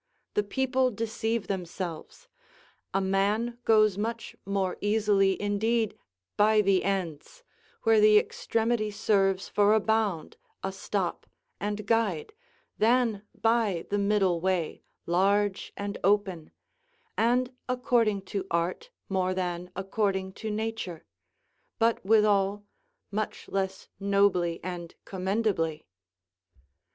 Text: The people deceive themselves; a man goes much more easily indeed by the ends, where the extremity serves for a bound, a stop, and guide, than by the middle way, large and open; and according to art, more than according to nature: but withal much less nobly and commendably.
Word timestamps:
The 0.33 0.41
people 0.41 0.89
deceive 0.89 1.45
themselves; 1.45 2.27
a 2.91 2.99
man 2.99 3.59
goes 3.65 3.99
much 3.99 4.35
more 4.47 4.79
easily 4.81 5.39
indeed 5.39 5.95
by 6.37 6.61
the 6.61 6.83
ends, 6.83 7.43
where 7.83 8.01
the 8.01 8.17
extremity 8.17 8.89
serves 8.89 9.47
for 9.47 9.75
a 9.75 9.79
bound, 9.79 10.37
a 10.63 10.71
stop, 10.71 11.27
and 11.59 11.85
guide, 11.85 12.33
than 12.79 13.21
by 13.39 13.85
the 13.91 13.99
middle 13.99 14.41
way, 14.41 14.81
large 15.05 15.71
and 15.77 15.99
open; 16.03 16.49
and 17.15 17.53
according 17.69 18.23
to 18.23 18.47
art, 18.49 18.89
more 19.07 19.35
than 19.35 19.69
according 19.75 20.33
to 20.33 20.49
nature: 20.49 21.05
but 21.77 22.03
withal 22.03 22.63
much 23.11 23.47
less 23.49 23.87
nobly 23.99 24.59
and 24.63 24.95
commendably. 25.05 25.85